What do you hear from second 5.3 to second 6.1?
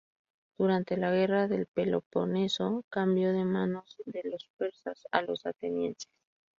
atenienses.